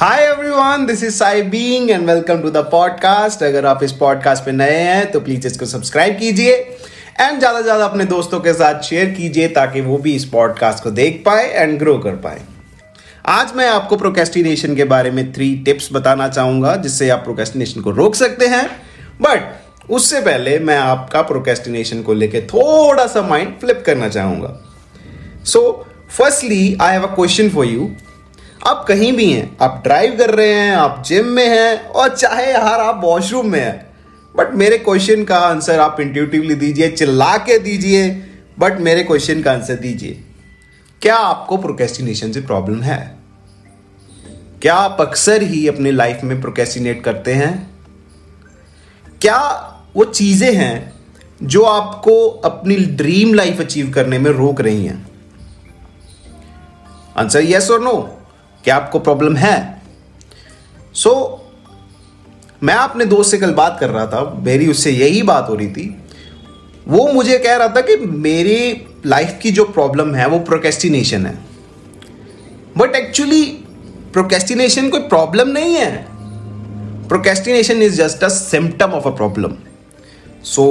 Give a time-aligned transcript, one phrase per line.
[0.00, 4.44] Hi everyone this is Sai being and welcome to the podcast अगर आप इस podcast
[4.44, 8.52] पे नए हैं तो प्लीज़ इसको सब्सक्राइब कीजिए एंड ज़्यादा से ज़्यादा अपने दोस्तों के
[8.52, 12.40] साथ शेयर कीजिए ताकि वो भी इस पॉडकास्ट को देख पाए एंड ग्रो कर पाए।
[13.26, 17.90] आज मैं आपको प्रोकेस्टिनेशन के बारे में थ्री टिप्स बताना चाहूँगा, जिससे आप प्रोकेस्टिनेशन को
[17.92, 18.66] रोक सकते हैं।
[19.22, 24.56] बट उससे पहले मैं आपका प्रोकेस्टिनेशन को लेके थोड़ा सा माइंड फ्लिप करना चाहूँगा।
[25.44, 27.90] So firstly I have a question for you
[28.66, 32.52] आप कहीं भी हैं, आप ड्राइव कर रहे हैं, आप जिम में हैं, और चाहे
[32.52, 33.94] यार आप वॉशरूम में हैं
[34.36, 38.10] बट मेरे क्वेश्चन का आंसर आप इंट्यूटिवली दीजिए, चिल्ला के दीजिए
[38.58, 40.24] बट मेरे क्वेश्चन का आंसर दीजिए।
[41.02, 43.18] क्या आपको प्रोकेस्टिनेशन से प्रॉब्लम है?
[44.62, 47.70] क्या आप अक्सर ही अपने लाइफ में प्रोकेस्टिनेट करते हैं?
[49.20, 49.38] क्या
[49.96, 50.92] वो चीज़ें हैं
[51.42, 55.06] जो आपको अपनी ड्रीम लाइफ अचीव करने में रोक रही हैं?
[57.16, 58.13] आंसर यस और नो
[58.64, 59.82] क्या आपको प्रॉब्लम है।
[60.94, 61.44] सो so,
[62.62, 65.68] मैं अपने दोस्त से कल बात कर रहा था मेरी उससे यही बात हो रही
[65.68, 66.04] थी।
[66.88, 71.34] वो मुझे कह रहा था कि मेरी लाइफ की जो प्रॉब्लम है वो प्रोकेस्टिनेशन है।
[72.78, 73.42] बट एक्चुअली
[74.12, 76.06] प्रोकेस्टिनेशन कोई प्रॉब्लम नहीं है।
[77.08, 79.54] Procrastination is just a symptom of a problem
[80.44, 80.64] so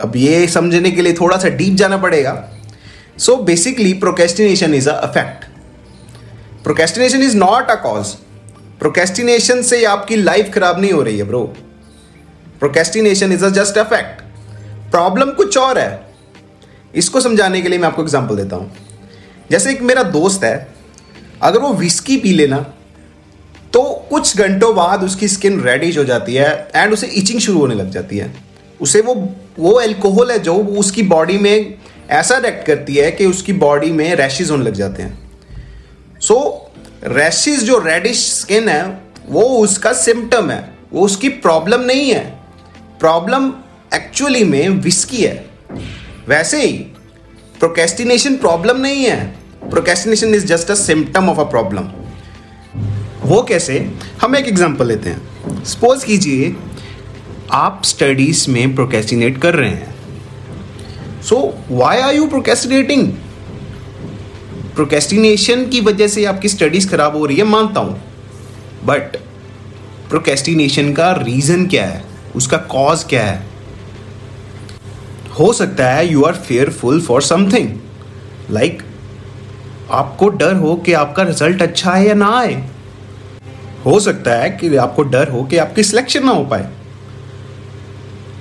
[0.00, 2.50] अब ये समझने के लिए थोड़ा सा डीप जाना पड़ेगा।
[3.18, 5.44] So basically procrastination is a affect
[6.64, 8.14] procrastination is not a cause
[8.80, 11.42] procrastination से आपकी लाइफ खराब नहीं हो रही है bro
[12.60, 14.22] procrastination is a just a fact
[14.90, 16.00] problem कुछ और है.
[16.94, 18.70] इसको समझाने के लिए मैं आपको एग्ज़ाम्पल देता हूँ.
[19.50, 20.68] जैसे एक मेरा दोस्त है,
[21.42, 22.58] अगर वो विस्की पी लेना
[23.72, 27.74] तो कुछ घंटों बाद उसकी स्किन रेडिश हो जाती है एंड उसे इचिंग शुरू होने
[27.74, 28.32] लग जाती है.
[28.80, 29.14] उसे वो
[29.58, 31.74] वो एल्कोहल है जो उसकी बॉडी में
[32.12, 35.18] ऐसा एक्ट करती है कि उसकी बॉडी में रैशेज होने लग जाते हैं.
[36.24, 36.36] सो
[37.04, 42.24] रैशिस जो रेडिश स्किन है, वो उसका सिम्टम है। वो उसकी प्रॉब्लम नहीं है।
[43.00, 43.48] प्रॉब्लम
[43.94, 45.50] एक्चुअली में विस्की है।
[46.28, 46.72] वैसे ही
[47.58, 49.26] प्रोकेस्टिनेशन प्रॉब्लम नहीं है।
[49.70, 51.90] Procrastination is just a symptom of a problem
[53.22, 53.90] वो कैसे?
[54.22, 56.56] हम एक एग्जांपल लेते हैं। सपोज़ कीजिए,
[57.52, 59.94] आप स्टडीज़ में प्रोकेस्टिनेट कर रहे हैं।
[61.22, 63.12] So why are you procrastinating
[64.74, 68.02] procrastination की वजह से आपकी स्टडीज़ खराब हो रही है, मानता हूँ।
[68.84, 69.16] बट
[70.08, 72.04] प्रोकेस्टिनेशन का रीजन क्या है?
[72.36, 73.46] उसका कॉज क्या है?
[75.38, 77.68] हो सकता है you are fearful for something
[78.50, 78.82] like
[79.90, 82.62] आपको डर हो कि आपका रिज़ल्ट अच्छा है या ना आए।
[83.86, 86.70] हो सकता है कि आपको डर हो कि आपकी सिलेक्शन ना हो पाए।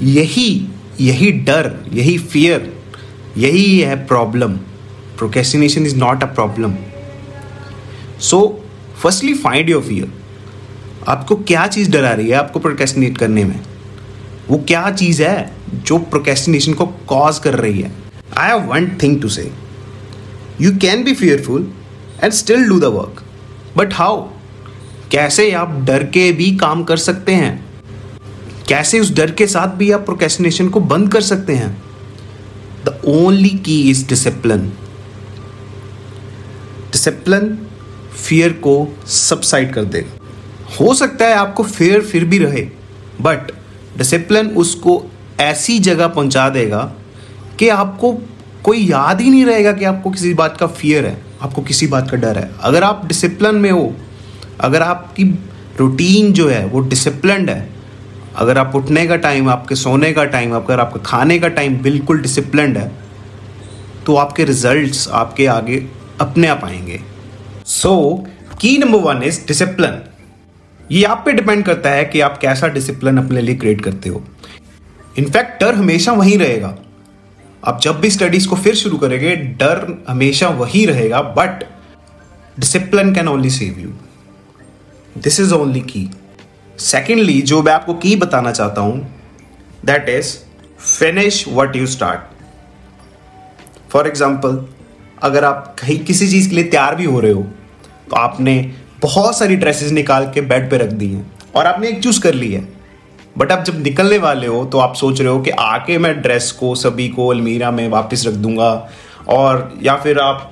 [0.00, 0.66] यही
[1.00, 2.72] यही डर, यही फियर
[3.36, 4.58] यही है problem
[5.20, 6.76] procrastination is not a problem.
[8.30, 8.38] So,
[9.02, 10.08] firstly, find your fear.
[11.08, 13.60] आपको क्या चीज़ डरा रही है आपको प्रोकेस्टिनेट करने में?
[14.48, 17.92] वो क्या चीज़ है जो प्रोकेस्टिनेशन को कॉज कर रही है?
[18.38, 19.50] I have one thing to say
[20.60, 21.72] you can be fearful
[22.24, 23.22] and still do the work
[23.76, 24.20] but how
[25.10, 27.64] कैसे आप डर के भी काम कर सकते हैं?
[28.68, 31.82] कैसे उस डर के साथ भी आप प्रोकेस्टिनेशन को बंद कर सकते हैं?
[32.84, 34.72] The only key is discipline
[36.92, 37.56] discipline
[38.24, 38.74] fear को
[39.08, 40.18] सबसाइड कर देगा।
[40.80, 42.62] हो सकता है आपको फेयर फिर भी रहे
[43.20, 43.52] बट
[43.98, 45.02] डिसिप्लिन उसको
[45.40, 46.80] ऐसी जगह पहुँचा देगा
[47.58, 48.12] कि आपको
[48.64, 52.10] कोई याद ही नहीं रहेगा कि आपको किसी बात का फियर है, आपको किसी बात
[52.10, 53.94] का डर है। अगर आप डिसिप्लिन में हो,
[54.60, 55.24] अगर आपकी
[55.78, 57.68] रूटीन जो है वो डिसिप्लिन है,
[58.36, 62.20] अगर आप उठने का टाइम आपके सोने का टाइम अगर आपका खाने का टाइम बिल्कुल
[62.22, 62.90] डिसिप्लिन है
[64.06, 65.76] तो आपके रिजल्ट्स आपके आगे
[66.20, 67.00] अपने आप आएँगे।
[67.66, 67.94] सो
[68.60, 70.02] की नंबर वन इज़ डिसिप्लिन
[70.90, 74.22] ये आप पे डिपेंड करता है कि आप कैसा डिसिप्लिन अपने लिए क्रिएट करते हो।
[75.18, 76.76] इनफैक्ट डर हमेशा वही रहेगा।
[77.62, 81.64] आप जब भी स्टडीज़ को फिर शुरू करेंगे, डर हमेशा वही रहेगा but
[82.58, 83.90] discipline can only save you
[85.16, 86.08] this is only key
[86.78, 89.00] secondly जो मैं आपको की बताना चाहता हूँ
[89.84, 90.36] that is
[90.80, 92.20] finish what you start
[93.90, 94.64] for example
[95.22, 97.42] अगर आप कहीं किसी चीज़ के लिए तैयार भी हो रहे हो
[98.10, 98.54] तो आपने
[99.02, 102.34] बहुत सारी ड्रेसेस निकाल के बेड पे रख दी हैं और आपने एक चूज़ कर
[102.34, 102.68] ली है।
[103.38, 106.50] बट आप जब निकलने वाले हो तो आप सोच रहे हो कि आके मैं ड्रेस
[106.52, 108.88] को, सभी को अलमीरा में वापस रख दूँगा
[109.28, 110.50] और या फिर आप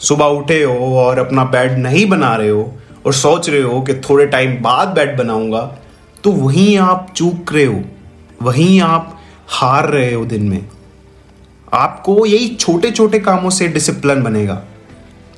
[0.00, 2.72] सुबह उठे हो और अपना बेड नहीं बना रहे हो
[3.06, 5.60] और सोच रहे हो कि थोड़े टाइम बाद बेड बनाऊँगा
[6.24, 7.80] तो वहीं आप चूक रहे हो,
[8.42, 9.16] वहीं आप
[9.48, 10.64] हार रहे हो दिन में।
[11.72, 14.62] आपको यही छोटे छोटे कामों से डिसिप्लिन बनेगा।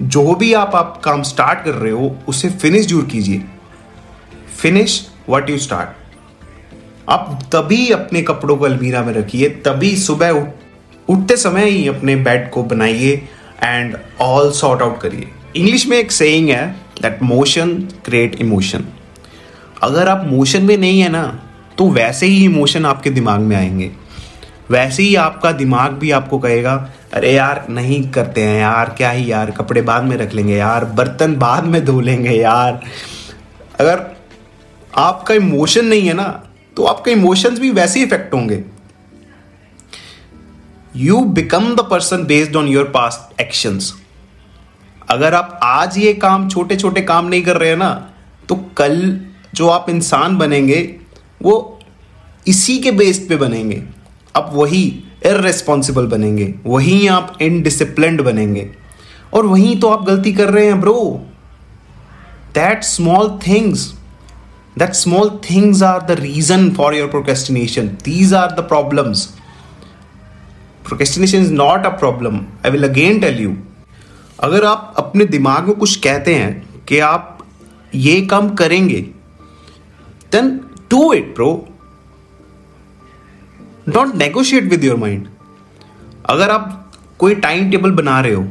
[0.02, 3.42] जो भी आप आप काम स्टार्ट कर रहे हो, उसे फिनिश ज़रूर कीजिए।
[4.58, 6.00] फिनिश व्हाट यू स्टार्ट
[7.08, 10.30] आप तभी अपने कपड़ों को अलमीरा में रखिए, तभी सुबह
[11.08, 13.14] उठते समय ही अपने बेड को बनाइए
[13.62, 16.66] एंड ऑल सॉर्ट आउट करिए। इंग्लिश में एक सेइंग है
[17.02, 17.74] दैट मोशन
[18.04, 18.84] क्रिएट इमोशन
[19.82, 21.24] अगर आप मोशन में नहीं है ना
[21.78, 23.90] तो वैसे ही इमोशन आपके दिमाग में आएँगे।
[24.70, 26.74] वैसे ही आपका दिमाग भी आपको कहेगा,
[27.12, 30.84] अरे यार, नहीं करते हैं यार, क्या ही यार, कपड़े बाद में रख लेंगे यार,
[30.84, 32.80] बर्तन बाद में धो लेंगे यार।
[33.80, 34.04] अगर
[34.98, 36.28] आपका इमोशन नहीं है ना
[36.76, 38.62] तो आपके इमोशंस भी वैसे ही इफ़ेक्ट होंगे।
[40.96, 43.92] You become the person based on your past actions
[45.10, 47.90] अगर आप आज ये काम छोटे छोटे काम नहीं कर रहे हैं ना
[48.48, 49.00] तो कल
[49.54, 50.80] जो आप इंसान बनेंगे,
[51.42, 51.78] वो
[52.46, 53.82] इसी के बेस पे बनेंगे।
[54.34, 54.82] आप वही
[55.26, 58.70] इरेस्पॉन्सिबल बनेंगे, वहीं आप इनडिसिप्लिन बनेंगे।
[59.34, 61.26] और वहीं तो आप गलती कर रहे हैं bro
[62.54, 63.86] that small things
[64.78, 69.24] that small things are the reason for your procrastination these are the problems
[70.86, 73.54] procrastination is not a problem I will again tell you
[74.40, 77.38] अगर आप अपने दिमाग में कुछ कहते हैं कि आप
[77.94, 79.00] ये काम करेंगे
[80.32, 80.50] then
[80.90, 81.50] do it pro
[83.88, 85.28] don't negotiate with your mind
[86.26, 88.46] अगर आप कोई टाइम टेबल बना रहे हो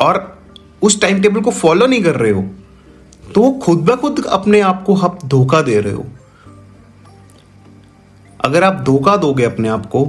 [0.00, 0.42] और
[0.82, 2.42] उस टाइम टेबल को फॉलो नहीं कर रहे हो
[3.34, 6.06] तो वो खुद ब खुद अपने आप को आप धोखा दे रहे हो।
[8.40, 10.06] अगर आप धोखा दोगे अपने आप को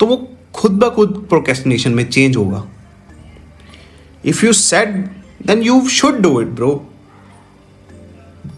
[0.00, 0.16] तो वो
[0.54, 2.64] खुद ब खुद प्रोकेस्टिनेशन में चेंज होगा।
[4.24, 4.88] If you set
[5.46, 6.74] then you should do it bro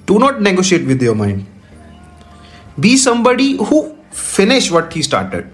[0.09, 1.45] do not negotiate with your mind
[2.81, 3.83] be somebody who
[4.15, 5.51] finish what he started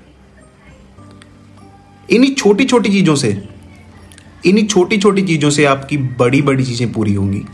[2.09, 3.31] इन्हीं छोटी छोटी चीज़ों से,
[4.47, 7.45] इन्हीं छोटी छोटी चीज़ों से आपकी बड़ी बड़ी चीज़ें पूरी होंगी।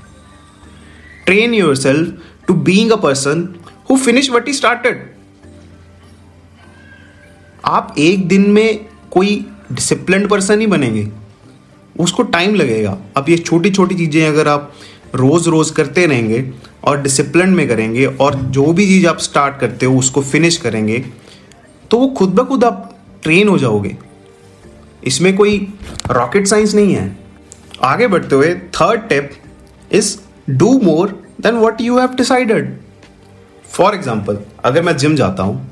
[1.27, 3.49] Train yourself to being a person
[3.91, 5.05] who finish what he started
[7.65, 9.37] आप एक दिन में कोई
[9.73, 11.09] डिसिप्लिन पर्सन ही बनेंगे।
[11.97, 14.73] उसको टाइम लगेगा। अब ये छोटी छोटी चीज़ें अगर आप
[15.17, 16.45] रोज़ रोज़ करते रहेंगे
[16.85, 20.99] और डिसिप्लिन में करेंगे और जो भी चीज़ आप स्टार्ट करते हो, उसको फिनिश करेंगे
[21.91, 22.93] तो वो खुद ब खुद आप
[23.23, 23.97] ट्रेन हो जाओगे।
[25.03, 25.59] इसमें कोई
[26.11, 27.17] रॉकेट साइंस नहीं है।
[27.85, 29.31] आगे बढ़ते हुए third tip
[29.93, 30.17] is
[30.51, 31.09] do more
[31.41, 32.77] than what you have decided
[33.71, 35.71] for example अगर मैं जिम जाता हूँ,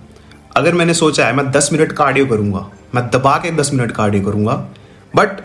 [0.57, 4.25] अगर मैंने सोचा है मैं दस मिनट कार्डियो करूँगा, मैं दबा के दस मिनट कार्डियो
[4.25, 4.55] करूँगा
[5.15, 5.41] बट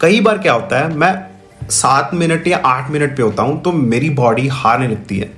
[0.00, 1.33] कई बार क्या होता है, मैं
[1.70, 5.30] सात मिनट या आठ मिनट पे होता हूँ तो मेरी बॉडी हारने लगती है।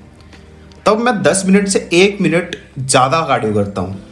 [0.87, 4.05] तब मैं दस मिनट से एक मिनट ज़्यादा कार्डियो करता हूँ।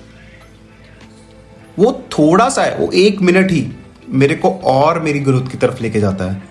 [1.79, 3.67] वो थोड़ा सा है, वो एक मिनट ही
[4.11, 6.43] मेरे को और मेरी ग्रोथ की तरफ़ लेके जाता है।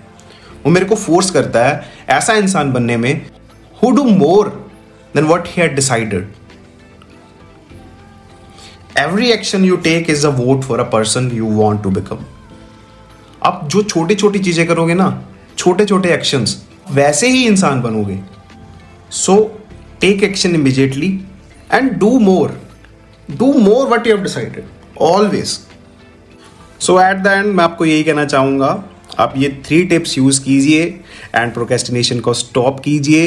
[0.66, 3.26] वो मेरे को फोर्स करता है ऐसा इंसान बनने में
[3.80, 4.50] who do more
[5.16, 6.32] than what he had decided
[8.98, 12.26] every action you take is a vote for a person you want to become
[13.42, 15.08] आप जो छोटी छोटी चीज़ें करोगे ना
[15.58, 16.62] छोटे छोटे एक्शंस
[16.92, 18.20] वैसे ही इंसान बनोगे।
[19.12, 19.36] So
[20.02, 21.10] take action immediately
[21.74, 22.60] and do more
[23.30, 24.64] do more what you have decided
[25.02, 25.60] always
[26.80, 28.84] so at the end मैं आपको यही कहना चाहूँगा,
[29.20, 30.84] आप ये थ्री टिप्स यूज़ कीजिए
[31.36, 33.26] एंड प्रोकेस्टिनेशन को स्टॉप कीजिए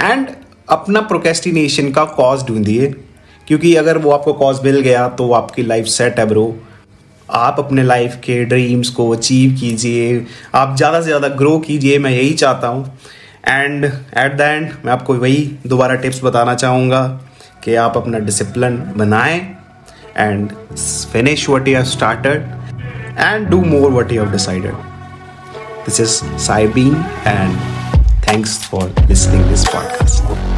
[0.00, 0.28] एंड
[0.68, 2.94] अपना प्रोकेस्टिनेशन का कॉज ढूंढिए।
[3.48, 6.44] क्योंकि अगर वो आपको कॉज मिल गया तो आपकी लाइफ सेट है ब्रो
[7.30, 12.10] आप अपने लाइफ के ड्रीम्स को अचीव कीजिए। आप ज़्यादा से ज़्यादा ग्रो कीजिए, मैं
[12.10, 12.98] यही चाहता हूँ।
[13.48, 17.02] एंड एट द एंड मैं आपको वही दोबारा टिप्स बताना चाहूँगा
[17.64, 19.38] कि आप अपना डिसिप्लिन बनाएँ
[20.16, 20.50] and
[21.12, 22.50] finish what you have started
[23.18, 24.72] and do more what you have decided
[25.86, 27.56] this is साइबीन and
[28.28, 30.55] thanks for listening this podcast